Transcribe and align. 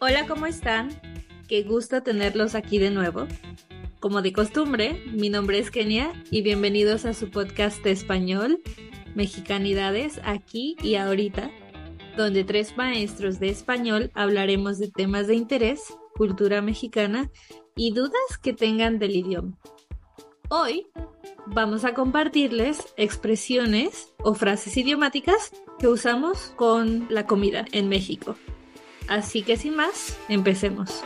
Hola, 0.00 0.28
¿cómo 0.28 0.46
están? 0.46 0.90
Qué 1.48 1.64
gusto 1.64 2.04
tenerlos 2.04 2.54
aquí 2.54 2.78
de 2.78 2.92
nuevo. 2.92 3.26
Como 3.98 4.22
de 4.22 4.32
costumbre, 4.32 5.02
mi 5.12 5.28
nombre 5.28 5.58
es 5.58 5.72
Kenia 5.72 6.12
y 6.30 6.42
bienvenidos 6.42 7.04
a 7.04 7.14
su 7.14 7.32
podcast 7.32 7.84
español, 7.84 8.62
Mexicanidades, 9.16 10.20
aquí 10.22 10.76
y 10.84 10.94
ahorita, 10.94 11.50
donde 12.16 12.44
tres 12.44 12.76
maestros 12.76 13.40
de 13.40 13.48
español 13.48 14.12
hablaremos 14.14 14.78
de 14.78 14.88
temas 14.88 15.26
de 15.26 15.34
interés, 15.34 15.82
cultura 16.14 16.62
mexicana 16.62 17.28
y 17.74 17.92
dudas 17.92 18.38
que 18.40 18.52
tengan 18.52 19.00
del 19.00 19.16
idioma. 19.16 19.58
Hoy 20.48 20.86
vamos 21.46 21.84
a 21.84 21.94
compartirles 21.94 22.86
expresiones 22.96 24.14
o 24.22 24.34
frases 24.34 24.76
idiomáticas 24.76 25.50
que 25.80 25.88
usamos 25.88 26.52
con 26.54 27.08
la 27.10 27.26
comida 27.26 27.64
en 27.72 27.88
México. 27.88 28.36
Así 29.08 29.42
que 29.42 29.56
sin 29.56 29.74
más, 29.74 30.18
empecemos. 30.28 31.02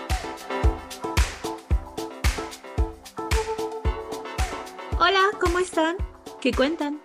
Hola, 4.99 5.21
¿cómo 5.41 5.59
están? 5.59 5.97
¿Qué 6.41 6.53
cuentan? 6.53 7.01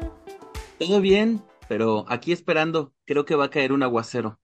Todo 0.79 1.01
bien, 1.01 1.43
pero 1.67 2.05
aquí 2.07 2.31
esperando, 2.31 2.93
creo 3.05 3.25
que 3.25 3.35
va 3.35 3.45
a 3.45 3.49
caer 3.49 3.71
un 3.71 3.83
aguacero. 3.83 4.39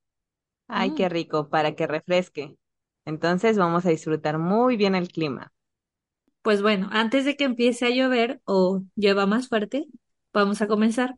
Ay, 0.68 0.92
Mm. 0.92 0.96
qué 0.96 1.10
rico, 1.10 1.50
para 1.50 1.76
que 1.76 1.88
refresque. 1.88 2.58
Entonces 3.06 3.58
vamos 3.58 3.86
a 3.86 3.90
disfrutar 3.90 4.38
muy 4.40 4.78
bien 4.78 4.96
el 4.96 5.10
clima. 5.10 5.52
Pues 6.42 6.62
bueno, 6.62 6.90
antes 6.92 7.26
de 7.26 7.36
que 7.36 7.44
empiece 7.46 7.86
a 7.86 7.90
llover 7.90 8.42
o 8.46 8.82
llueva 8.96 9.26
más 9.26 9.48
fuerte, 9.50 9.86
vamos 10.34 10.62
a 10.62 10.68
comenzar. 10.68 11.16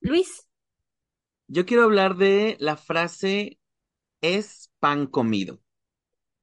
Luis, 0.00 0.46
Yo 1.48 1.66
quiero 1.66 1.82
hablar 1.82 2.16
de 2.16 2.56
la 2.60 2.76
frase 2.78 3.58
es 4.22 4.70
pan 4.78 5.06
comido. 5.06 5.60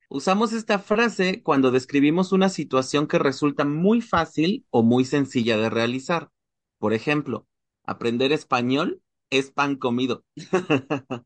Usamos 0.09 0.53
esta 0.53 0.79
frase 0.79 1.41
cuando 1.43 1.71
describimos 1.71 2.31
una 2.31 2.49
situación 2.49 3.07
que 3.07 3.19
resulta 3.19 3.65
muy 3.65 4.01
fácil 4.01 4.65
o 4.69 4.83
muy 4.83 5.05
sencilla 5.05 5.57
de 5.57 5.69
realizar. 5.69 6.29
Por 6.77 6.93
ejemplo, 6.93 7.47
aprender 7.83 8.31
español 8.31 9.01
es 9.29 9.51
pan 9.51 9.75
comido. 9.75 10.25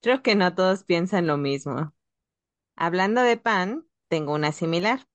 Creo 0.00 0.22
que 0.22 0.34
no 0.34 0.54
todos 0.54 0.84
piensan 0.84 1.26
lo 1.26 1.36
mismo. 1.36 1.94
Hablando 2.74 3.22
de 3.22 3.36
pan, 3.36 3.86
tengo 4.08 4.34
una 4.34 4.52
similar. 4.52 5.06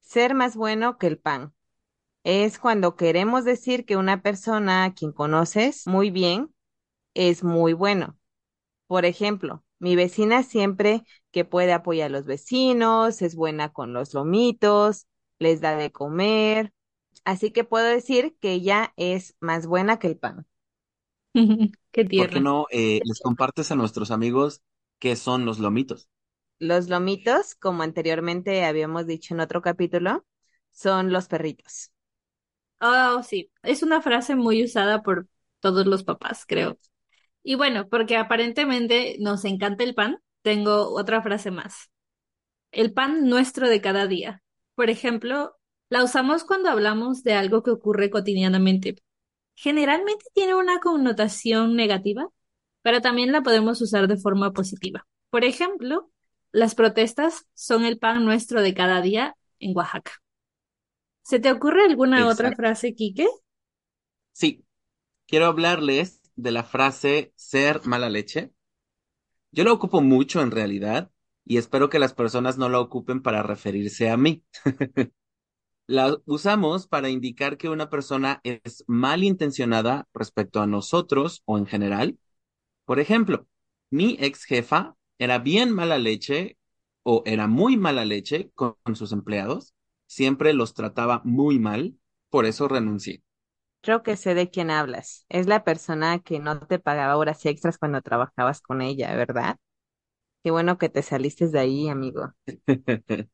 Ser 0.00 0.34
más 0.34 0.56
bueno 0.56 0.98
que 0.98 1.06
el 1.06 1.18
pan. 1.18 1.54
Es 2.24 2.58
cuando 2.58 2.96
queremos 2.96 3.44
decir 3.44 3.84
que 3.84 3.96
una 3.96 4.22
persona 4.22 4.84
a 4.84 4.94
quien 4.94 5.12
conoces 5.12 5.86
muy 5.86 6.10
bien 6.10 6.54
es 7.14 7.44
muy 7.44 7.74
bueno. 7.74 8.18
Por 8.86 9.04
ejemplo, 9.04 9.63
mi 9.84 9.96
vecina 9.96 10.42
siempre 10.42 11.04
que 11.30 11.44
puede 11.44 11.74
apoyar 11.74 12.06
a 12.06 12.08
los 12.08 12.24
vecinos, 12.24 13.20
es 13.20 13.34
buena 13.34 13.70
con 13.70 13.92
los 13.92 14.14
lomitos, 14.14 15.06
les 15.38 15.60
da 15.60 15.76
de 15.76 15.92
comer. 15.92 16.72
Así 17.26 17.50
que 17.50 17.64
puedo 17.64 17.84
decir 17.84 18.34
que 18.40 18.52
ella 18.52 18.94
es 18.96 19.36
más 19.40 19.66
buena 19.66 19.98
que 19.98 20.06
el 20.06 20.16
pan. 20.16 20.46
qué 21.92 22.04
¿Por 22.16 22.30
qué 22.30 22.40
no 22.40 22.64
eh, 22.70 23.00
les 23.04 23.20
compartes 23.20 23.70
a 23.70 23.74
nuestros 23.76 24.10
amigos 24.10 24.62
qué 24.98 25.16
son 25.16 25.44
los 25.44 25.58
lomitos? 25.58 26.08
Los 26.58 26.88
lomitos, 26.88 27.54
como 27.54 27.82
anteriormente 27.82 28.64
habíamos 28.64 29.06
dicho 29.06 29.34
en 29.34 29.40
otro 29.40 29.60
capítulo, 29.60 30.24
son 30.70 31.12
los 31.12 31.28
perritos. 31.28 31.92
Oh, 32.80 33.22
sí, 33.22 33.50
es 33.62 33.82
una 33.82 34.00
frase 34.02 34.36
muy 34.36 34.64
usada 34.64 35.02
por 35.02 35.28
todos 35.60 35.86
los 35.86 36.04
papás, 36.04 36.44
creo. 36.46 36.78
Y 37.44 37.56
bueno, 37.56 37.88
porque 37.88 38.16
aparentemente 38.16 39.16
nos 39.20 39.44
encanta 39.44 39.84
el 39.84 39.94
pan, 39.94 40.18
tengo 40.42 40.94
otra 40.94 41.22
frase 41.22 41.50
más. 41.50 41.90
El 42.72 42.94
pan 42.94 43.28
nuestro 43.28 43.68
de 43.68 43.82
cada 43.82 44.06
día. 44.06 44.42
Por 44.74 44.88
ejemplo, 44.88 45.54
la 45.90 46.02
usamos 46.02 46.42
cuando 46.44 46.70
hablamos 46.70 47.22
de 47.22 47.34
algo 47.34 47.62
que 47.62 47.70
ocurre 47.70 48.08
cotidianamente. 48.08 48.96
Generalmente 49.54 50.24
tiene 50.32 50.54
una 50.54 50.80
connotación 50.80 51.76
negativa, 51.76 52.28
pero 52.80 53.02
también 53.02 53.30
la 53.30 53.42
podemos 53.42 53.80
usar 53.82 54.08
de 54.08 54.16
forma 54.16 54.52
positiva. 54.52 55.06
Por 55.28 55.44
ejemplo, 55.44 56.10
las 56.50 56.74
protestas 56.74 57.46
son 57.52 57.84
el 57.84 57.98
pan 57.98 58.24
nuestro 58.24 58.62
de 58.62 58.72
cada 58.72 59.02
día 59.02 59.36
en 59.58 59.76
Oaxaca. 59.76 60.12
¿Se 61.22 61.40
te 61.40 61.52
ocurre 61.52 61.84
alguna 61.84 62.26
otra 62.26 62.52
frase, 62.52 62.94
Quique? 62.94 63.28
Sí, 64.32 64.64
quiero 65.26 65.46
hablarles 65.46 66.23
de 66.36 66.52
la 66.52 66.64
frase 66.64 67.32
ser 67.36 67.86
mala 67.86 68.08
leche. 68.10 68.52
Yo 69.52 69.64
la 69.64 69.72
ocupo 69.72 70.00
mucho 70.00 70.42
en 70.42 70.50
realidad 70.50 71.10
y 71.44 71.58
espero 71.58 71.88
que 71.90 71.98
las 71.98 72.14
personas 72.14 72.58
no 72.58 72.68
la 72.68 72.80
ocupen 72.80 73.22
para 73.22 73.42
referirse 73.42 74.10
a 74.10 74.16
mí. 74.16 74.44
La 75.86 76.16
usamos 76.26 76.86
para 76.86 77.10
indicar 77.10 77.58
que 77.58 77.68
una 77.68 77.90
persona 77.90 78.40
es 78.44 78.84
malintencionada 78.86 80.08
respecto 80.14 80.62
a 80.62 80.66
nosotros 80.66 81.42
o 81.46 81.58
en 81.58 81.66
general. 81.66 82.18
Por 82.86 83.00
ejemplo, 83.00 83.48
mi 83.90 84.16
ex 84.20 84.44
jefa 84.44 84.96
era 85.18 85.40
bien 85.40 85.72
mala 85.72 85.98
leche 85.98 86.58
o 87.02 87.22
era 87.26 87.48
muy 87.48 87.76
mala 87.76 88.06
leche 88.06 88.50
con, 88.54 88.76
con 88.84 88.96
sus 88.96 89.12
empleados. 89.12 89.74
Siempre 90.06 90.54
los 90.54 90.74
trataba 90.74 91.22
muy 91.24 91.58
mal, 91.58 91.98
por 92.30 92.46
eso 92.46 92.68
renuncié. 92.68 93.23
Creo 93.84 94.02
que 94.02 94.16
sé 94.16 94.34
de 94.34 94.50
quién 94.50 94.70
hablas. 94.70 95.26
Es 95.28 95.46
la 95.46 95.62
persona 95.64 96.18
que 96.20 96.38
no 96.40 96.58
te 96.66 96.78
pagaba 96.78 97.16
horas 97.16 97.44
extras 97.46 97.78
cuando 97.78 98.00
trabajabas 98.02 98.60
con 98.62 98.80
ella, 98.82 99.14
¿verdad? 99.14 99.56
Qué 100.44 100.50
bueno 100.52 100.78
que 100.78 100.88
te 100.90 101.02
saliste 101.02 101.48
de 101.48 101.60
ahí, 101.60 101.88
amigo. 101.88 102.34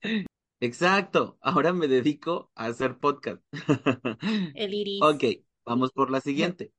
Exacto, 0.61 1.39
ahora 1.41 1.73
me 1.73 1.89
dedico 1.89 2.51
a 2.55 2.67
hacer 2.67 2.99
podcast. 2.99 3.43
El 4.55 4.75
iris. 4.75 5.03
Ok, 5.03 5.25
vamos 5.65 5.93
por 5.93 6.11
la 6.11 6.21
siguiente. 6.21 6.73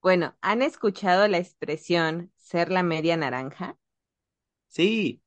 Bueno, 0.00 0.36
¿han 0.42 0.62
escuchado 0.62 1.26
la 1.28 1.38
expresión 1.38 2.30
ser 2.36 2.70
la 2.70 2.84
media 2.84 3.16
naranja? 3.16 3.78
Sí, 4.68 5.22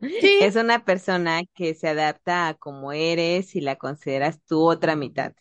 Sí. 0.00 0.40
Es 0.40 0.56
una 0.56 0.84
persona 0.84 1.42
que 1.54 1.74
se 1.74 1.88
adapta 1.88 2.48
a 2.48 2.54
cómo 2.54 2.92
eres 2.92 3.54
y 3.56 3.60
la 3.60 3.76
consideras 3.76 4.40
tu 4.44 4.60
otra 4.68 4.96
mitad. 4.96 5.32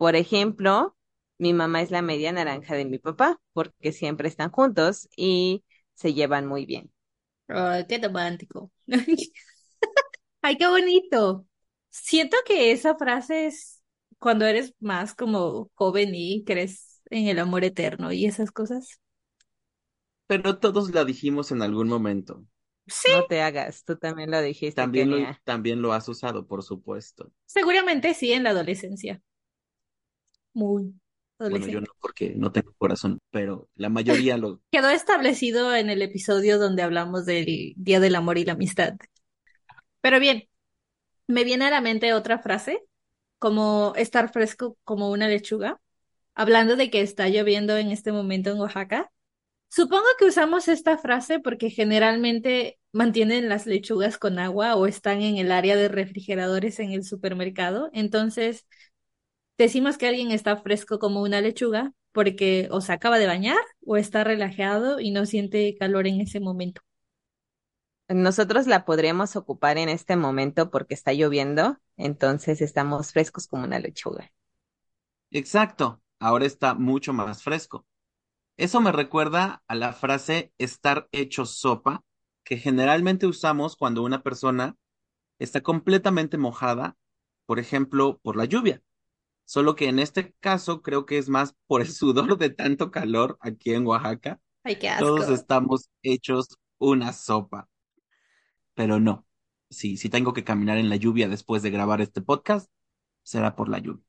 Por 0.00 0.16
ejemplo, 0.16 0.96
mi 1.38 1.52
mamá 1.54 1.80
es 1.82 1.90
la 1.92 2.02
media 2.02 2.32
naranja 2.32 2.74
de 2.74 2.84
mi 2.86 2.98
papá, 2.98 3.40
porque 3.52 3.92
siempre 3.92 4.28
están 4.28 4.50
juntos 4.50 5.08
y 5.16 5.64
se 5.94 6.12
llevan 6.14 6.46
muy 6.48 6.66
bien. 6.66 6.90
Ay, 7.48 7.86
qué 7.86 7.98
romántico. 7.98 8.70
Ay, 10.42 10.56
qué 10.56 10.66
bonito. 10.68 11.46
Siento 11.90 12.36
que 12.46 12.72
esa 12.72 12.96
frase 12.96 13.46
es 13.46 13.82
cuando 14.18 14.46
eres 14.46 14.74
más 14.80 15.14
como 15.14 15.70
joven 15.74 16.10
y 16.14 16.44
crees 16.44 17.02
en 17.10 17.28
el 17.28 17.38
amor 17.38 17.64
eterno 17.64 18.12
y 18.12 18.26
esas 18.26 18.50
cosas. 18.50 19.00
pero 20.26 20.58
todos 20.58 20.90
la 20.94 21.04
dijimos 21.04 21.52
en 21.52 21.62
algún 21.62 21.88
momento. 21.88 22.44
Sí, 22.88 23.08
No 23.08 23.26
te 23.26 23.42
hagas, 23.42 23.84
tú 23.84 23.96
también 23.98 24.30
lo 24.32 24.40
dijiste, 24.42 24.84
También 24.84 25.10
lo, 25.10 25.16
también 25.44 25.80
lo 25.80 25.92
has 25.92 26.08
usado, 26.08 26.44
por 26.48 26.62
supuesto. 26.64 27.30
seguramente 27.46 28.14
sí 28.14 28.32
en 28.32 28.44
la 28.44 28.50
adolescencia. 28.50 29.20
Muy 30.52 30.94
Bueno, 31.38 31.66
yo 31.66 31.80
no, 31.80 31.86
porque 32.00 32.34
no 32.36 32.52
tengo 32.52 32.72
corazón, 32.76 33.18
pero 33.30 33.68
la 33.74 33.88
mayoría 33.88 34.36
lo... 34.36 34.60
Quedó 34.70 34.90
establecido 34.90 35.74
en 35.74 35.90
el 35.90 36.02
episodio 36.02 36.58
donde 36.58 36.82
hablamos 36.82 37.26
del 37.26 37.72
Día 37.76 38.00
del 38.00 38.14
Amor 38.14 38.38
y 38.38 38.44
la 38.44 38.52
Amistad. 38.52 38.94
Pero 40.00 40.20
bien, 40.20 40.48
me 41.26 41.44
viene 41.44 41.66
a 41.66 41.70
la 41.70 41.80
mente 41.80 42.12
otra 42.12 42.38
frase, 42.38 42.82
como 43.38 43.94
estar 43.96 44.32
fresco 44.32 44.76
como 44.84 45.10
una 45.10 45.28
lechuga, 45.28 45.80
hablando 46.34 46.76
de 46.76 46.90
que 46.90 47.00
está 47.00 47.28
lloviendo 47.28 47.76
en 47.76 47.90
este 47.90 48.12
momento 48.12 48.50
en 48.50 48.58
Oaxaca. 48.58 49.10
Supongo 49.68 50.06
que 50.18 50.24
usamos 50.24 50.68
esta 50.68 50.98
frase 50.98 51.38
porque 51.38 51.70
generalmente 51.70 52.78
mantienen 52.92 53.48
las 53.48 53.66
lechugas 53.66 54.18
con 54.18 54.38
agua 54.38 54.74
o 54.74 54.86
están 54.86 55.22
en 55.22 55.36
el 55.36 55.52
área 55.52 55.76
de 55.76 55.88
refrigeradores 55.88 56.80
en 56.80 56.92
el 56.92 57.04
supermercado. 57.04 57.88
Entonces, 57.92 58.66
decimos 59.64 59.98
que 59.98 60.08
alguien 60.08 60.30
está 60.30 60.56
fresco 60.56 60.98
como 60.98 61.20
una 61.22 61.42
lechuga 61.42 61.92
porque 62.12 62.68
o 62.70 62.80
se 62.80 62.92
acaba 62.92 63.18
de 63.18 63.26
bañar 63.26 63.58
o 63.84 63.98
está 63.98 64.24
relajado 64.24 65.00
y 65.00 65.10
no 65.10 65.26
siente 65.26 65.76
calor 65.78 66.06
en 66.06 66.20
ese 66.20 66.40
momento. 66.40 66.80
Nosotros 68.08 68.66
la 68.66 68.84
podríamos 68.86 69.36
ocupar 69.36 69.76
en 69.76 69.88
este 69.90 70.16
momento 70.16 70.70
porque 70.70 70.94
está 70.94 71.12
lloviendo, 71.12 71.78
entonces 71.96 72.62
estamos 72.62 73.12
frescos 73.12 73.46
como 73.46 73.64
una 73.64 73.78
lechuga. 73.78 74.32
Exacto, 75.30 76.00
ahora 76.18 76.46
está 76.46 76.74
mucho 76.74 77.12
más 77.12 77.42
fresco. 77.42 77.86
Eso 78.56 78.80
me 78.80 78.92
recuerda 78.92 79.62
a 79.68 79.74
la 79.74 79.92
frase 79.92 80.52
estar 80.58 81.06
hecho 81.12 81.44
sopa, 81.44 82.02
que 82.44 82.56
generalmente 82.56 83.26
usamos 83.26 83.76
cuando 83.76 84.02
una 84.02 84.22
persona 84.22 84.76
está 85.38 85.60
completamente 85.60 86.38
mojada, 86.38 86.96
por 87.46 87.60
ejemplo, 87.60 88.18
por 88.22 88.36
la 88.36 88.46
lluvia. 88.46 88.82
Solo 89.50 89.74
que 89.74 89.88
en 89.88 89.98
este 89.98 90.32
caso 90.38 90.80
creo 90.80 91.06
que 91.06 91.18
es 91.18 91.28
más 91.28 91.56
por 91.66 91.80
el 91.80 91.88
sudor 91.90 92.38
de 92.38 92.50
tanto 92.50 92.92
calor 92.92 93.36
aquí 93.40 93.74
en 93.74 93.84
Oaxaca. 93.84 94.40
Ay, 94.62 94.76
qué 94.76 94.92
Todos 94.96 95.22
asco. 95.22 95.34
estamos 95.34 95.90
hechos 96.04 96.56
una 96.78 97.12
sopa. 97.12 97.68
pero 98.74 99.00
no. 99.00 99.26
Sí, 99.68 99.96
si 99.96 100.08
tengo 100.08 100.32
que 100.34 100.44
caminar 100.44 100.78
en 100.78 100.88
la 100.88 100.94
lluvia 100.94 101.28
después 101.28 101.62
de 101.62 101.70
grabar 101.72 102.00
este 102.00 102.22
podcast, 102.22 102.70
será 103.24 103.56
por 103.56 103.68
la 103.68 103.80
lluvia. 103.80 104.04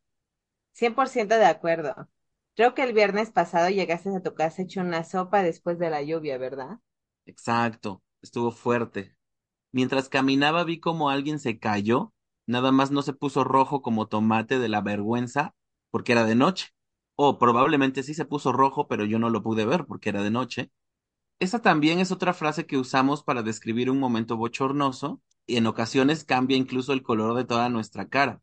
100% 0.74 1.40
de 1.40 1.46
acuerdo. 1.46 2.08
Creo 2.56 2.76
que 2.76 2.84
el 2.84 2.94
viernes 2.94 3.32
pasado 3.32 3.68
llegaste 3.72 4.16
a 4.16 4.22
tu 4.22 4.36
casa 4.36 4.62
hecho 4.62 4.82
una 4.82 5.04
sopa 5.04 5.42
después 5.42 5.80
de 5.80 5.90
la 5.90 6.04
lluvia, 6.04 6.38
¿verdad? 6.38 6.78
Exacto, 7.26 8.04
estuvo 8.22 8.52
fuerte. 8.52 9.16
Mientras 9.72 10.08
caminaba 10.08 10.64
vi 10.66 10.80
como 10.80 11.10
alguien 11.10 11.40
se 11.40 11.58
cayó, 11.58 12.14
nada 12.52 12.72
más 12.72 12.92
no 12.92 13.02
se 13.04 13.14
puso 13.14 13.44
rojo 13.44 13.82
como 13.82 14.08
tomate 14.08 14.60
de 14.60 14.70
la 14.70 14.82
vergüenza 14.82 15.56
porque 15.92 16.14
era 16.14 16.26
de 16.26 16.36
noche. 16.36 16.70
O 17.16 17.40
probablemente 17.40 18.04
sí 18.04 18.14
se 18.16 18.26
puso 18.26 18.52
rojo, 18.54 18.88
pero 18.88 19.06
yo 19.06 19.20
no 19.20 19.30
lo 19.30 19.44
pude 19.44 19.66
ver 19.66 19.86
porque 19.86 20.10
era 20.10 20.24
de 20.24 20.32
noche. 20.32 20.72
Esa 21.40 21.62
también 21.62 22.00
es 22.00 22.12
otra 22.12 22.34
frase 22.34 22.66
que 22.68 22.78
usamos 22.78 23.24
para 23.24 23.44
describir 23.44 23.92
un 23.92 24.00
momento 24.00 24.38
bochornoso 24.38 25.22
y 25.48 25.58
en 25.58 25.68
ocasiones 25.68 26.24
cambia 26.26 26.58
incluso 26.58 26.94
el 26.94 27.04
color 27.04 27.36
de 27.38 27.46
toda 27.46 27.70
nuestra 27.70 28.08
cara. 28.10 28.42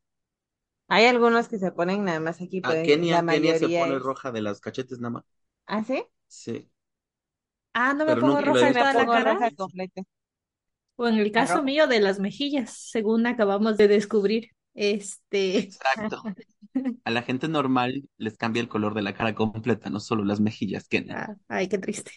Hay 0.88 1.06
algunos 1.06 1.48
que 1.48 1.58
se 1.58 1.72
ponen 1.72 2.04
nada 2.04 2.20
más 2.20 2.40
aquí, 2.42 2.60
A 2.62 2.72
pero 2.72 2.82
Kenia, 2.88 3.18
la 3.24 3.24
Kenia 3.26 3.56
se 3.56 3.68
pone 3.68 3.98
es- 3.98 4.08
roja 4.08 4.30
de 4.30 4.42
las 4.42 4.60
cachetes 4.60 5.00
nada 5.00 5.10
más. 5.14 5.24
¿Ah, 5.66 5.84
sí? 5.84 6.04
Sí. 6.28 6.70
Ah, 7.72 7.94
no 7.94 8.04
me 8.06 8.16
Pero 8.16 8.22
pongo 8.22 8.40
roja 8.42 8.68
en 8.68 8.76
toda 8.76 8.92
la 8.94 9.08
cara. 9.08 9.32
roja 9.32 9.50
completa. 9.52 10.02
O 10.98 11.08
en 11.08 11.16
el 11.18 11.32
caso 11.32 11.62
mío 11.62 11.86
de 11.86 12.00
las 12.00 12.18
mejillas, 12.20 12.72
según 12.90 13.26
acabamos 13.26 13.76
de 13.78 13.88
descubrir. 13.88 14.50
Este, 14.74 15.70
Exacto. 15.80 16.28
A 17.04 17.10
la 17.12 17.22
gente 17.22 17.48
normal 17.48 18.08
les 18.18 18.36
cambia 18.38 18.62
el 18.62 18.68
color 18.68 18.94
de 18.94 19.02
la 19.02 19.14
cara 19.14 19.34
completa, 19.34 19.90
no 19.90 20.00
solo 20.00 20.24
las 20.24 20.40
mejillas, 20.40 20.88
Kenia. 20.88 21.16
ah, 21.16 21.34
ay, 21.48 21.68
qué 21.68 21.78
triste. 21.78 22.12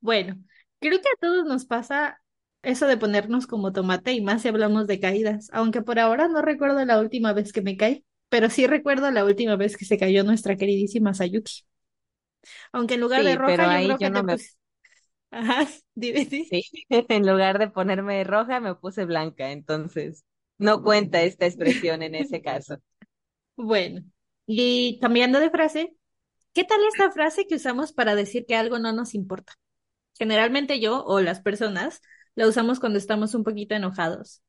Bueno, 0.00 0.36
creo 0.80 1.00
que 1.00 1.08
a 1.08 1.16
todos 1.20 1.44
nos 1.46 1.64
pasa 1.66 2.20
eso 2.62 2.86
de 2.86 2.96
ponernos 2.96 3.46
como 3.46 3.72
tomate 3.72 4.12
y 4.12 4.20
más 4.22 4.42
si 4.42 4.48
hablamos 4.48 4.86
de 4.86 5.00
caídas, 5.00 5.48
aunque 5.52 5.82
por 5.82 5.98
ahora 5.98 6.28
no 6.28 6.42
recuerdo 6.42 6.84
la 6.84 7.00
última 7.00 7.32
vez 7.32 7.52
que 7.52 7.62
me 7.62 7.76
caí, 7.76 8.04
pero 8.28 8.50
sí 8.50 8.66
recuerdo 8.66 9.10
la 9.10 9.24
última 9.24 9.56
vez 9.56 9.76
que 9.76 9.84
se 9.84 9.98
cayó 9.98 10.24
nuestra 10.24 10.56
queridísima 10.56 11.14
Sayuki. 11.14 11.62
Aunque 12.72 12.94
en 12.94 13.00
lugar 13.00 13.24
de 13.24 13.36
roja, 13.36 13.64
pero 13.64 13.64
yo 13.66 13.80
ahí 13.80 13.96
creo 13.98 13.98
que 13.98 14.10
no 14.10 14.10
te 14.10 14.24
me... 14.24 14.36
pus- 14.36 14.56
Ajá, 15.34 15.66
dime, 15.94 16.24
sí. 16.26 16.44
Sí, 16.50 16.62
en 16.90 17.26
lugar 17.26 17.58
de 17.58 17.68
ponerme 17.68 18.22
roja, 18.24 18.60
me 18.60 18.74
puse 18.74 19.04
blanca, 19.04 19.50
entonces 19.50 20.24
no 20.58 20.82
cuenta 20.82 21.22
esta 21.22 21.46
expresión 21.46 22.02
en 22.02 22.14
ese 22.14 22.42
caso. 22.42 22.76
Bueno, 23.56 24.02
y 24.46 24.98
cambiando 25.00 25.40
de 25.40 25.50
frase, 25.50 25.96
¿qué 26.54 26.64
tal 26.64 26.80
esta 26.88 27.10
frase 27.12 27.46
que 27.46 27.56
usamos 27.56 27.92
para 27.92 28.14
decir 28.16 28.46
que 28.46 28.56
algo 28.56 28.78
no 28.78 28.92
nos 28.92 29.14
importa? 29.14 29.54
Generalmente 30.18 30.80
yo 30.80 31.04
o 31.04 31.20
las 31.20 31.40
personas 31.42 32.02
la 32.36 32.48
usamos 32.48 32.80
cuando 32.80 32.98
estamos 32.98 33.34
un 33.34 33.44
poquito 33.44 33.74
enojados. 33.74 34.42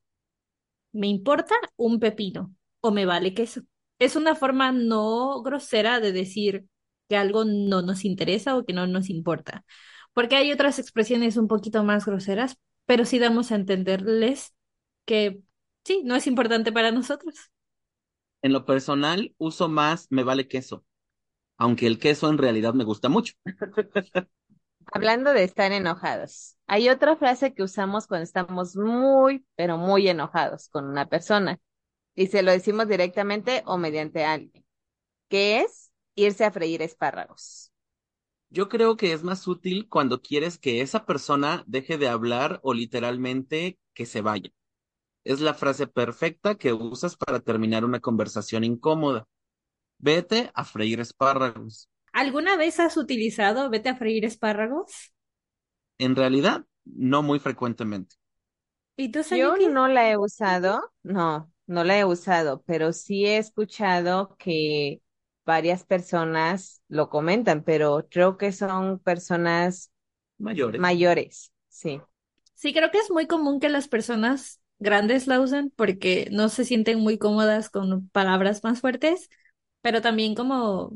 Me 0.91 1.07
importa 1.07 1.55
un 1.77 1.99
pepino 1.99 2.53
o 2.81 2.91
me 2.91 3.05
vale 3.05 3.33
queso. 3.33 3.61
Es 3.99 4.15
una 4.15 4.35
forma 4.35 4.71
no 4.71 5.41
grosera 5.43 5.99
de 5.99 6.11
decir 6.11 6.65
que 7.09 7.17
algo 7.17 7.43
no 7.45 7.81
nos 7.81 8.05
interesa 8.05 8.55
o 8.57 8.65
que 8.65 8.73
no 8.73 8.87
nos 8.87 9.09
importa. 9.09 9.65
Porque 10.15 10.37
hay 10.37 10.51
otras 10.53 10.79
expresiones 10.79 11.35
un 11.35 11.49
poquito 11.49 11.83
más 11.83 12.05
groseras, 12.05 12.57
pero 12.85 13.03
sí 13.03 13.19
damos 13.19 13.51
a 13.51 13.55
entenderles 13.55 14.55
que 15.05 15.41
sí, 15.83 16.01
no 16.05 16.15
es 16.15 16.25
importante 16.25 16.71
para 16.71 16.91
nosotros. 16.91 17.51
En 18.41 18.53
lo 18.53 18.65
personal, 18.65 19.35
uso 19.37 19.67
más 19.67 20.07
me 20.09 20.23
vale 20.23 20.47
queso, 20.47 20.85
aunque 21.57 21.85
el 21.85 21.99
queso 21.99 22.29
en 22.29 22.37
realidad 22.37 22.73
me 22.73 22.85
gusta 22.85 23.09
mucho. 23.09 23.33
Hablando 24.93 25.33
de 25.33 25.43
estar 25.43 25.73
enojados, 25.73 26.55
hay 26.65 26.87
otra 26.87 27.17
frase 27.17 27.53
que 27.53 27.63
usamos 27.63 28.07
cuando 28.07 28.23
estamos 28.23 28.77
muy, 28.77 29.45
pero 29.55 29.77
muy 29.77 30.07
enojados 30.07 30.69
con 30.69 30.85
una 30.85 31.09
persona 31.09 31.59
y 32.13 32.27
se 32.27 32.41
lo 32.41 32.51
decimos 32.51 32.87
directamente 32.87 33.63
o 33.65 33.77
mediante 33.77 34.23
alguien, 34.23 34.63
que 35.27 35.59
es 35.59 35.91
irse 36.15 36.45
a 36.45 36.51
freír 36.51 36.81
espárragos. 36.81 37.73
Yo 38.49 38.69
creo 38.69 38.95
que 38.97 39.13
es 39.13 39.23
más 39.23 39.47
útil 39.47 39.87
cuando 39.89 40.21
quieres 40.21 40.57
que 40.57 40.81
esa 40.81 41.05
persona 41.05 41.63
deje 41.67 41.97
de 41.97 42.07
hablar 42.07 42.59
o 42.63 42.73
literalmente 42.73 43.77
que 43.93 44.05
se 44.05 44.21
vaya. 44.21 44.49
Es 45.23 45.41
la 45.41 45.53
frase 45.55 45.87
perfecta 45.87 46.55
que 46.55 46.73
usas 46.73 47.17
para 47.17 47.39
terminar 47.41 47.85
una 47.85 47.99
conversación 48.01 48.63
incómoda. 48.63 49.27
Vete 49.99 50.51
a 50.55 50.65
freír 50.65 50.99
espárragos. 51.01 51.89
¿Alguna 52.13 52.57
vez 52.57 52.79
has 52.79 52.97
utilizado 52.97 53.69
vete 53.69 53.89
a 53.89 53.95
freír 53.95 54.25
espárragos? 54.25 55.13
En 55.97 56.15
realidad, 56.15 56.65
no 56.85 57.21
muy 57.21 57.39
frecuentemente. 57.39 58.15
¿Y 58.97 59.11
tú, 59.11 59.19
Yo 59.29 59.55
Sayuki? 59.55 59.67
no 59.67 59.87
la 59.87 60.09
he 60.09 60.17
usado, 60.17 60.93
no, 61.03 61.51
no 61.67 61.83
la 61.83 61.99
he 61.99 62.05
usado, 62.05 62.63
pero 62.65 62.93
sí 62.93 63.25
he 63.25 63.37
escuchado 63.37 64.35
que 64.37 65.01
varias 65.45 65.83
personas 65.85 66.81
lo 66.87 67.09
comentan, 67.09 67.63
pero 67.63 68.07
creo 68.09 68.37
que 68.37 68.51
son 68.51 68.99
personas 68.99 69.91
Mayores. 70.39 70.85
mayores, 70.85 71.53
sí. 71.69 72.01
Sí, 72.53 72.73
creo 72.73 72.91
que 72.91 72.99
es 72.99 73.11
muy 73.11 73.27
común 73.27 73.59
que 73.59 73.69
las 73.69 73.87
personas 73.87 74.61
grandes 74.79 75.27
la 75.27 75.39
usen 75.39 75.71
porque 75.75 76.27
no 76.31 76.49
se 76.49 76.65
sienten 76.65 76.99
muy 76.99 77.17
cómodas 77.17 77.69
con 77.69 78.09
palabras 78.09 78.63
más 78.63 78.81
fuertes, 78.81 79.29
pero 79.81 80.01
también 80.01 80.35
como 80.35 80.91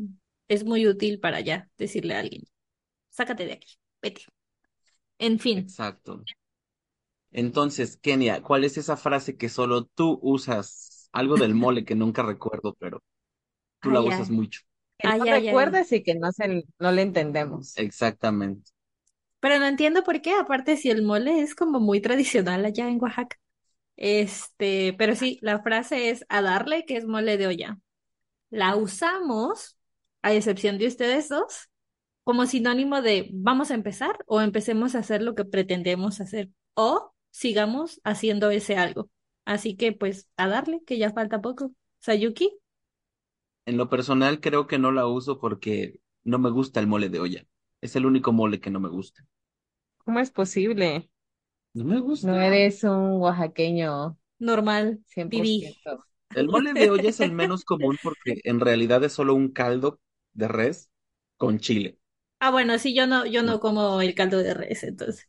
es 0.47 0.63
muy 0.65 0.87
útil 0.87 1.19
para 1.19 1.39
ya 1.41 1.69
decirle 1.77 2.15
a 2.15 2.19
alguien, 2.19 2.43
sácate 3.11 3.45
de 3.45 3.53
aquí, 3.53 3.75
vete. 4.01 4.23
En 5.19 5.39
fin, 5.39 5.77
Exacto. 5.77 6.23
Entonces, 7.31 7.97
Kenia, 7.97 8.41
¿cuál 8.41 8.63
es 8.63 8.77
esa 8.77 8.97
frase 8.97 9.37
que 9.37 9.49
solo 9.49 9.85
tú 9.85 10.19
usas? 10.21 11.09
Algo 11.11 11.37
del 11.37 11.55
mole 11.55 11.85
que 11.85 11.95
nunca 11.95 12.23
recuerdo, 12.23 12.75
pero 12.79 13.03
tú 13.81 13.91
la 13.91 14.01
usas 14.01 14.29
ay, 14.29 14.35
mucho. 14.35 14.61
Que 14.97 15.07
no 15.07 15.23
recuerdas 15.23 15.91
y 15.91 16.03
que 16.03 16.15
no 16.15 16.31
se, 16.31 16.65
no 16.77 16.91
le 16.91 17.01
entendemos. 17.01 17.77
Exactamente. 17.77 18.71
Pero 19.39 19.59
no 19.59 19.65
entiendo 19.65 20.03
por 20.03 20.21
qué, 20.21 20.33
aparte 20.33 20.75
si 20.75 20.89
el 20.89 21.03
mole 21.03 21.41
es 21.41 21.55
como 21.55 21.79
muy 21.79 22.01
tradicional 22.01 22.65
allá 22.65 22.89
en 22.89 23.01
Oaxaca. 23.01 23.37
Este, 23.95 24.93
pero 24.97 25.15
sí, 25.15 25.39
la 25.41 25.61
frase 25.61 26.09
es 26.09 26.25
a 26.29 26.41
darle, 26.41 26.85
que 26.85 26.97
es 26.97 27.05
mole 27.05 27.37
de 27.37 27.47
olla. 27.47 27.79
La 28.49 28.75
usamos, 28.75 29.77
a 30.21 30.33
excepción 30.33 30.77
de 30.77 30.87
ustedes 30.87 31.29
dos, 31.29 31.69
como 32.23 32.45
sinónimo 32.45 33.01
de 33.01 33.29
vamos 33.33 33.71
a 33.71 33.75
empezar 33.75 34.19
o 34.27 34.41
empecemos 34.41 34.95
a 34.95 34.99
hacer 34.99 35.21
lo 35.21 35.35
que 35.35 35.45
pretendemos 35.45 36.21
hacer 36.21 36.49
o 36.75 37.13
sigamos 37.31 38.01
haciendo 38.03 38.51
ese 38.51 38.77
algo. 38.77 39.09
Así 39.45 39.75
que 39.75 39.93
pues 39.93 40.29
a 40.37 40.47
darle, 40.47 40.81
que 40.85 40.97
ya 40.97 41.11
falta 41.11 41.41
poco. 41.41 41.71
Sayuki, 41.99 42.51
En 43.65 43.77
lo 43.77 43.89
personal, 43.89 44.41
creo 44.41 44.67
que 44.67 44.79
no 44.79 44.91
la 44.91 45.07
uso 45.07 45.39
porque 45.39 46.01
no 46.25 46.39
me 46.39 46.49
gusta 46.49 46.79
el 46.81 46.87
mole 46.87 47.07
de 47.09 47.19
olla. 47.21 47.47
Es 47.81 47.95
el 47.95 48.05
único 48.05 48.33
mole 48.33 48.59
que 48.59 48.69
no 48.69 48.79
me 48.81 48.89
gusta. 48.89 49.25
¿Cómo 50.03 50.19
es 50.19 50.29
posible? 50.31 51.09
No 51.73 51.83
me 51.85 51.99
No 52.21 52.39
gusta. 52.39 52.39
eres 52.39 52.83
un 52.83 53.19
oaxaqueño 53.21 54.17
normal, 54.39 55.03
viví. 55.23 55.71
100%. 55.71 56.05
El 56.33 56.49
mole 56.49 56.75
de 56.75 56.89
olla 56.89 57.09
es 57.09 57.19
el 57.21 57.31
menos 57.33 57.65
común 57.65 57.99
porque 58.01 58.41
en 58.45 58.59
realidad 58.59 59.03
es 59.03 59.13
solo 59.13 59.35
un 59.35 59.49
caldo 59.51 59.99
de 60.33 60.47
res 60.47 60.91
con 61.37 61.59
chile. 61.59 61.99
Ah, 62.39 62.51
bueno, 62.51 62.77
sí, 62.79 62.93
yo 62.95 63.05
no, 63.07 63.25
yo 63.25 63.43
no 63.43 63.59
como 63.59 64.01
el 64.01 64.15
caldo 64.15 64.37
de 64.39 64.53
res, 64.53 64.83
entonces. 64.83 65.27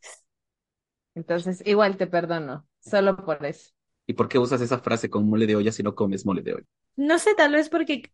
Entonces, 1.14 1.62
igual 1.66 1.96
te 1.96 2.06
perdono, 2.08 2.66
solo 2.80 3.16
por 3.25 3.44
eso. 3.46 3.70
¿Y 4.06 4.12
por 4.14 4.28
qué 4.28 4.38
usas 4.38 4.60
esa 4.60 4.78
frase 4.80 5.08
con 5.08 5.26
mole 5.28 5.46
de 5.46 5.56
olla 5.56 5.72
si 5.72 5.82
no 5.82 5.94
comes 5.94 6.26
mole 6.26 6.42
de 6.42 6.54
olla? 6.54 6.66
No 6.96 7.18
sé, 7.18 7.34
tal 7.34 7.52
vez 7.52 7.68
porque 7.68 8.12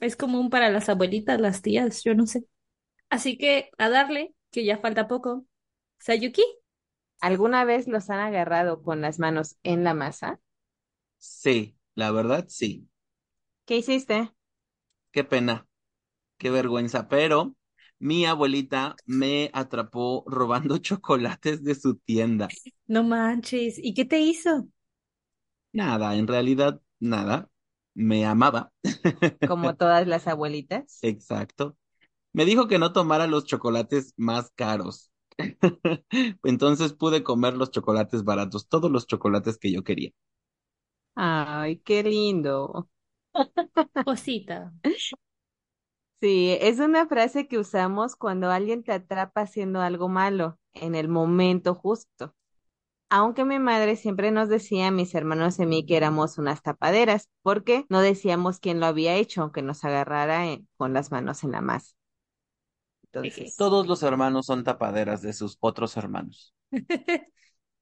es 0.00 0.16
común 0.16 0.50
para 0.50 0.70
las 0.70 0.88
abuelitas, 0.88 1.40
las 1.40 1.62
tías, 1.62 2.02
yo 2.04 2.14
no 2.14 2.26
sé. 2.26 2.44
Así 3.10 3.38
que 3.38 3.70
a 3.78 3.88
darle, 3.90 4.34
que 4.52 4.64
ya 4.64 4.78
falta 4.78 5.08
poco. 5.08 5.46
Sayuki, 6.00 6.42
¿Alguna 7.20 7.64
vez 7.64 7.88
los 7.88 8.10
han 8.10 8.20
agarrado 8.20 8.82
con 8.82 9.00
las 9.02 9.18
manos 9.20 9.56
en 9.64 9.84
la 9.84 9.94
masa? 9.94 10.40
Sí, 11.18 11.76
la 11.94 12.10
verdad 12.10 12.46
sí. 12.48 12.88
¿Qué 13.64 13.76
hiciste? 13.78 14.32
Qué 15.12 15.24
pena, 15.24 15.66
qué 16.38 16.50
vergüenza, 16.50 17.08
pero 17.08 17.56
mi 18.00 18.26
abuelita 18.26 18.96
me 19.06 19.50
atrapó 19.54 20.24
robando 20.28 20.78
chocolates 20.80 21.64
de 21.64 21.74
su 21.76 21.96
tienda. 21.96 22.56
no 22.88 23.02
manches. 23.04 23.78
¿Y 23.78 23.94
qué 23.94 24.04
te 24.04 24.18
hizo? 24.20 24.68
Nada, 25.72 26.16
en 26.16 26.26
realidad 26.26 26.80
nada. 26.98 27.48
Me 27.96 28.24
amaba. 28.26 28.72
Como 29.44 29.74
todas 29.76 30.06
las 30.06 30.26
abuelitas. 30.28 31.02
Exacto. 31.02 31.76
Me 32.34 32.44
dijo 32.46 32.68
que 32.68 32.78
no 32.78 32.92
tomara 32.94 33.26
los 33.28 33.46
chocolates 33.46 34.14
más 34.16 34.50
caros. 34.56 35.12
Entonces 36.44 36.94
pude 36.94 37.24
comer 37.24 37.54
los 37.56 37.70
chocolates 37.72 38.24
baratos, 38.24 38.68
todos 38.68 38.90
los 38.90 39.06
chocolates 39.06 39.58
que 39.58 39.72
yo 39.72 39.84
quería. 39.84 40.12
Ay, 41.14 41.78
qué 41.84 42.02
lindo. 42.02 42.88
Cosita. 44.04 44.72
Sí, 46.20 46.56
es 46.60 46.78
una 46.80 47.06
frase 47.06 47.46
que 47.46 47.58
usamos 47.58 48.16
cuando 48.16 48.50
alguien 48.50 48.82
te 48.84 48.92
atrapa 48.92 49.42
haciendo 49.42 49.80
algo 49.80 50.08
malo 50.08 50.58
en 50.72 50.94
el 50.94 51.08
momento 51.08 51.74
justo. 51.74 52.34
Aunque 53.10 53.44
mi 53.44 53.58
madre 53.58 53.96
siempre 53.96 54.30
nos 54.32 54.48
decía 54.48 54.88
a 54.88 54.90
mis 54.90 55.14
hermanos 55.14 55.58
y 55.58 55.62
a 55.64 55.66
mí 55.66 55.86
que 55.86 55.96
éramos 55.96 56.38
unas 56.38 56.62
tapaderas, 56.62 57.28
porque 57.42 57.86
no 57.88 58.00
decíamos 58.00 58.60
quién 58.60 58.80
lo 58.80 58.86
había 58.86 59.14
hecho, 59.16 59.42
aunque 59.42 59.62
nos 59.62 59.84
agarrara 59.84 60.46
en- 60.46 60.68
con 60.76 60.92
las 60.94 61.10
manos 61.12 61.44
en 61.44 61.52
la 61.52 61.60
masa. 61.60 61.94
Entonces, 63.04 63.56
Todos 63.56 63.86
los 63.86 64.02
hermanos 64.04 64.46
son 64.46 64.62
tapaderas 64.64 65.20
de 65.22 65.32
sus 65.32 65.56
otros 65.60 65.96
hermanos. 65.96 66.54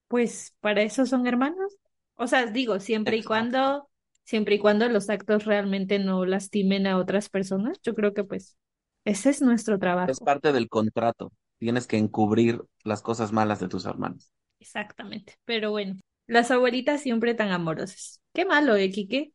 Pues 0.08 0.54
para 0.60 0.82
eso 0.82 1.06
son 1.06 1.26
hermanos. 1.26 1.76
O 2.16 2.26
sea, 2.26 2.46
digo, 2.46 2.80
siempre 2.80 3.16
y 3.18 3.24
cuando, 3.24 3.90
siempre 4.24 4.56
y 4.56 4.58
cuando 4.60 4.88
los 4.88 5.10
actos 5.10 5.44
realmente 5.44 5.98
no 5.98 6.26
lastimen 6.26 6.86
a 6.86 6.98
otras 6.98 7.28
personas, 7.30 7.80
yo 7.82 7.94
creo 7.94 8.14
que 8.14 8.24
pues 8.24 8.56
ese 9.04 9.30
es 9.30 9.42
nuestro 9.42 9.78
Es 10.06 10.18
trabajo. 10.18 10.22
parte 10.22 10.52
del 10.52 10.70
contrato. 10.70 11.30
Tienes 11.58 11.86
que 11.86 11.98
encubrir 11.98 12.62
las 12.84 13.02
cosas 13.02 13.32
malas 13.32 13.60
de 13.60 13.68
tus 13.68 13.84
hermanos. 13.84 14.32
Exactamente. 14.64 15.34
Pero 15.44 15.70
bueno, 15.70 15.96
las 16.26 16.50
abuelitas 16.50 17.02
siempre 17.02 17.34
tan 17.34 17.50
amorosas. 17.52 18.20
Qué 18.32 18.44
malo, 18.46 18.74
¿eh, 18.76 18.90
Quique? 18.90 19.32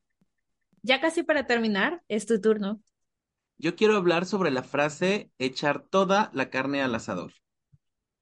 Ya 0.83 1.01
casi 1.01 1.23
para 1.23 1.47
terminar, 1.47 2.03
es 2.09 2.25
tu 2.27 2.41
turno. 2.41 2.81
Yo 3.57 3.75
quiero 3.75 3.95
hablar 3.97 4.25
sobre 4.25 4.51
la 4.51 4.63
frase 4.63 5.31
echar 5.37 5.81
toda 5.83 6.29
la 6.33 6.49
carne 6.49 6.81
al 6.81 6.95
asador. 6.95 7.33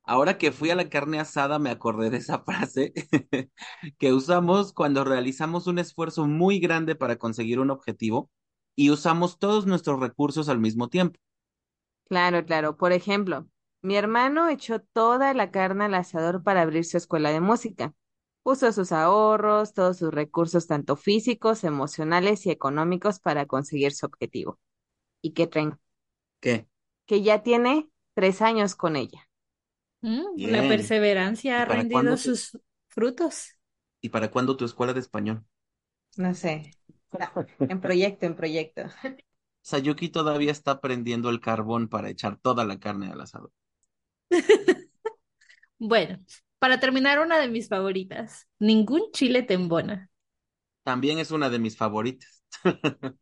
Ahora 0.03 0.37
que 0.37 0.51
fui 0.51 0.69
a 0.71 0.75
la 0.75 0.89
carne 0.89 1.19
asada 1.19 1.59
me 1.59 1.69
acordé 1.69 2.09
de 2.09 2.17
esa 2.17 2.39
frase 2.45 2.93
que 3.99 4.13
usamos 4.13 4.73
cuando 4.73 5.03
realizamos 5.03 5.67
un 5.67 5.79
esfuerzo 5.79 6.27
muy 6.27 6.59
grande 6.59 6.95
para 6.95 7.17
conseguir 7.17 7.59
un 7.59 7.71
objetivo 7.71 8.31
y 8.75 8.91
usamos 8.91 9.39
todos 9.39 9.65
nuestros 9.67 9.99
recursos 9.99 10.49
al 10.49 10.59
mismo 10.59 10.89
tiempo. 10.89 11.19
claro, 12.05 12.45
claro. 12.45 12.77
Por 12.77 12.91
ejemplo, 12.91 13.47
mi 13.81 13.95
hermano 13.97 14.49
echó 14.49 14.79
toda 14.81 15.33
la 15.33 15.51
carne 15.51 15.85
al 15.85 15.93
asador 15.95 16.43
para 16.43 16.61
abrir 16.61 16.85
su 16.85 16.97
escuela 16.97 17.31
de 17.31 17.41
música. 17.41 17.93
Puso 18.43 18.71
sus 18.71 18.91
ahorros, 18.91 19.73
todos 19.73 19.97
sus 19.97 20.11
recursos, 20.13 20.67
tanto 20.67 20.95
físicos, 20.95 21.63
emocionales 21.63 22.45
y 22.45 22.51
económicos, 22.51 23.19
para 23.19 23.45
conseguir 23.45 23.93
su 23.93 24.05
objetivo. 24.05 24.59
¿Y 25.21 25.33
qué 25.33 25.49
creen? 25.49 25.79
¿Qué? 26.39 26.67
Que 27.05 27.21
ya 27.23 27.43
tiene 27.43 27.89
tres 28.13 28.41
años 28.41 28.75
con 28.75 28.95
ella. 28.95 29.27
Mm, 30.01 30.47
la 30.47 30.67
perseverancia 30.67 31.57
¿Y 31.57 31.61
ha 31.61 31.65
rendido 31.65 32.17
te- 32.17 32.17
sus 32.17 32.59
frutos. 32.89 33.55
¿Y 34.01 34.09
para 34.09 34.31
cuándo 34.31 34.57
tu 34.57 34.65
escuela 34.65 34.91
de 34.93 35.01
español? 35.01 35.45
No 36.17 36.33
sé. 36.33 36.75
En 37.67 37.79
proyecto, 37.81 38.25
en 38.25 38.35
proyecto. 38.35 38.83
Sayuki 39.61 40.09
todavía 40.09 40.51
está 40.51 40.81
prendiendo 40.81 41.29
el 41.29 41.41
carbón 41.41 41.89
para 41.89 42.09
echar 42.09 42.37
toda 42.39 42.65
la 42.65 42.79
carne 42.79 43.11
al 43.11 43.21
asador. 43.21 43.51
Bueno, 45.79 46.19
para 46.59 46.79
terminar, 46.79 47.19
una 47.19 47.39
de 47.39 47.47
mis 47.47 47.67
favoritas. 47.69 48.47
Ningún 48.59 49.11
chile 49.11 49.43
te 49.43 49.53
embona. 49.55 50.09
También 50.83 51.19
es 51.19 51.31
una 51.31 51.49
de 51.49 51.59
mis 51.59 51.77
favoritas. 51.77 52.43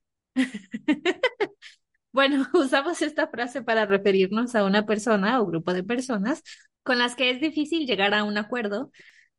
Bueno, 2.12 2.48
usamos 2.54 3.02
esta 3.02 3.28
frase 3.28 3.62
para 3.62 3.86
referirnos 3.86 4.56
a 4.56 4.64
una 4.64 4.86
persona 4.86 5.40
o 5.42 5.46
grupo 5.46 5.74
de 5.74 5.84
personas 5.84 6.44
con 6.84 6.98
las 7.00 7.16
que 7.16 7.30
es 7.30 7.42
difícil 7.42 7.86
llegar 7.88 8.14
a 8.14 8.24
un 8.24 8.38
acuerdo 8.38 8.92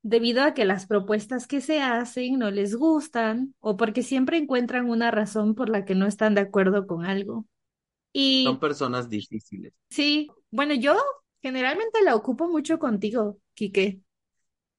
debido 0.03 0.43
a 0.43 0.55
que 0.55 0.65
las 0.65 0.87
propuestas 0.87 1.47
que 1.47 1.61
se 1.61 1.81
hacen 1.81 2.39
no 2.39 2.51
les 2.51 2.77
gustan 2.77 3.55
o 3.61 3.77
porque 3.77 4.03
siempre 4.03 4.37
encuentran 4.37 4.91
una 4.91 5.11
razón 5.11 5.55
por 5.55 5.69
la 5.69 5.85
que 5.85 5.95
no 5.95 6.07
están 6.07 6.35
de 6.35 6.43
acuerdo 6.43 6.87
con 6.87 7.05
algo. 7.05 7.47
Y 8.13 8.45
Son 8.45 8.61
personas 8.61 9.09
difíciles. 9.09 9.73
sí, 9.91 10.29
bueno, 10.51 10.75
yo 10.75 10.97
generalmente 11.47 12.03
la 12.03 12.15
ocupo 12.17 12.49
mucho 12.49 12.79
contigo, 12.79 13.39
Quique. 13.55 14.01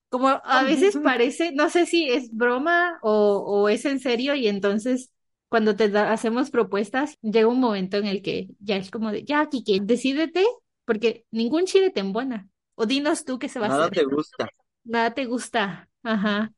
Como 0.10 0.30
a 0.30 0.64
veces 0.64 0.98
parece, 0.98 1.52
no 1.54 1.70
sé 1.70 1.86
si 1.86 2.10
es 2.10 2.32
broma 2.34 3.00
o, 3.04 3.40
o 3.46 3.70
es 3.70 3.86
en 3.86 4.00
serio 4.00 4.36
y 4.36 4.48
entonces 4.48 5.12
cuando 5.50 5.76
te 5.76 5.90
da- 5.90 6.14
hacemos 6.14 6.52
propuestas 6.52 7.18
llega 7.22 7.48
un 7.48 7.60
momento 7.60 7.98
en 7.98 8.08
el 8.08 8.22
que 8.22 8.50
ya 8.60 8.78
es 8.78 8.92
como 8.92 9.12
de, 9.12 9.24
ya, 9.26 9.48
Quique, 9.50 9.80
decídete 9.84 10.46
porque 10.86 11.26
ningún 11.32 11.66
chile 11.66 11.92
te 11.92 12.02
embona. 12.02 12.50
O 12.76 12.86
dinos 12.86 13.26
tú 13.26 13.40
qué 13.40 13.50
se 13.50 13.60
va 13.60 13.68
a 13.68 13.70
Nada 13.70 13.90
hacer. 13.90 13.92
te 13.92 14.04
gusta, 14.06 14.50
Nada 14.86 15.14
te 15.14 15.26
gusta. 15.26 15.90
Ajá. 16.04 16.54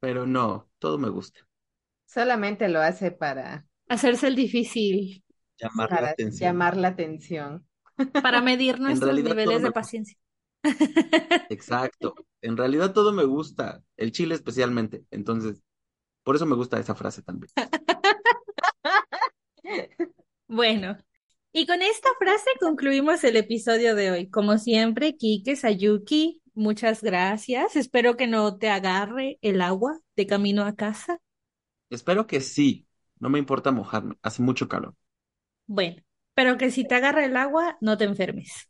pero 0.00 0.26
no, 0.26 0.68
todo 0.78 0.98
me 0.98 1.08
gusta. 1.08 1.40
Solamente 2.06 2.68
lo 2.68 2.80
hace 2.80 3.10
para, 3.10 3.66
Hacerse 3.88 4.26
el 4.26 4.34
difícil 4.34 5.22
Llamar 5.58 5.94
la 5.94 6.04
atención. 6.08 6.54
llamar 6.54 6.76
la 6.76 6.88
atención. 6.88 7.66
Para 8.22 8.40
medir 8.40 8.80
nuestros 8.80 9.14
niveles 9.14 9.62
de 9.62 9.72
paciencia. 9.72 10.16
Exacto. 11.48 12.14
En 12.40 12.56
realidad 12.56 12.92
todo 12.92 13.12
me 13.12 13.24
gusta, 13.24 13.82
el 13.96 14.12
chile 14.12 14.34
especialmente. 14.34 15.04
Entonces, 15.10 15.62
por 16.22 16.36
eso 16.36 16.46
me 16.46 16.56
gusta 16.56 16.78
esa 16.78 16.94
frase 16.94 17.22
también. 17.22 17.50
Bueno, 20.48 20.98
y 21.54 21.66
con 21.66 21.80
esta 21.80 22.10
frase 22.18 22.50
concluimos 22.60 23.24
el 23.24 23.36
episodio 23.36 23.94
de 23.94 24.10
hoy. 24.10 24.28
Como 24.28 24.58
siempre, 24.58 25.16
Kike, 25.16 25.56
Sayuki, 25.56 26.42
muchas 26.52 27.02
gracias. 27.02 27.74
Espero 27.74 28.18
que 28.18 28.26
no 28.26 28.58
te 28.58 28.68
agarre 28.68 29.38
el 29.40 29.62
agua 29.62 29.98
de 30.14 30.26
camino 30.26 30.64
a 30.64 30.74
casa. 30.74 31.20
Espero 31.88 32.26
que 32.26 32.40
sí. 32.40 32.86
No 33.18 33.30
me 33.30 33.38
importa 33.38 33.70
mojarme. 33.70 34.16
Hace 34.20 34.42
mucho 34.42 34.68
calor. 34.68 34.94
Bueno, 35.66 36.02
pero 36.34 36.58
que 36.58 36.70
si 36.70 36.84
te 36.84 36.94
agarra 36.94 37.24
el 37.24 37.36
agua, 37.36 37.76
no 37.80 37.96
te 37.98 38.04
enfermes. 38.04 38.68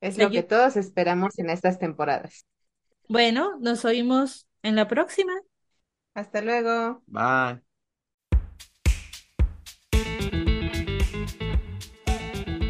Es 0.00 0.16
lo 0.16 0.30
que 0.30 0.42
todos 0.42 0.76
esperamos 0.76 1.38
en 1.38 1.50
estas 1.50 1.78
temporadas. 1.78 2.46
Bueno, 3.08 3.58
nos 3.60 3.84
oímos 3.84 4.46
en 4.62 4.76
la 4.76 4.88
próxima. 4.88 5.32
Hasta 6.14 6.40
luego. 6.40 7.02
Bye. 7.06 7.60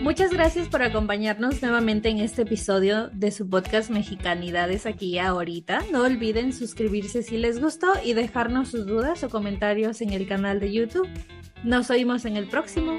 Muchas 0.02 0.32
gracias 0.32 0.68
por 0.68 0.82
acompañarnos 0.82 1.62
nuevamente 1.62 2.08
en 2.08 2.18
este 2.18 2.42
episodio 2.42 3.10
de 3.10 3.30
su 3.30 3.48
podcast 3.48 3.90
Mexicanidades 3.90 4.86
aquí 4.86 5.10
y 5.10 5.18
ahorita. 5.18 5.84
No 5.92 6.02
olviden 6.02 6.52
suscribirse 6.52 7.22
si 7.22 7.36
les 7.36 7.60
gustó 7.60 7.92
y 8.02 8.14
dejarnos 8.14 8.70
sus 8.70 8.86
dudas 8.86 9.22
o 9.22 9.28
comentarios 9.28 10.00
en 10.00 10.12
el 10.12 10.26
canal 10.26 10.58
de 10.58 10.72
YouTube. 10.72 11.08
Nos 11.62 11.90
oímos 11.90 12.24
en 12.24 12.36
el 12.36 12.48
próximo. 12.48 12.98